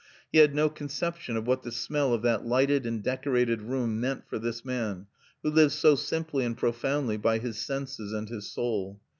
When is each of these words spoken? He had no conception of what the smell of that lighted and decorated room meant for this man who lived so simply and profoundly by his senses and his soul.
He 0.31 0.39
had 0.39 0.55
no 0.55 0.67
conception 0.67 1.37
of 1.37 1.45
what 1.45 1.61
the 1.61 1.71
smell 1.71 2.11
of 2.11 2.23
that 2.23 2.43
lighted 2.43 2.87
and 2.87 3.03
decorated 3.03 3.61
room 3.61 3.99
meant 3.99 4.27
for 4.27 4.39
this 4.39 4.65
man 4.65 5.05
who 5.43 5.51
lived 5.51 5.73
so 5.73 5.93
simply 5.93 6.43
and 6.43 6.57
profoundly 6.57 7.17
by 7.17 7.37
his 7.37 7.59
senses 7.59 8.11
and 8.11 8.27
his 8.27 8.49
soul. 8.51 8.99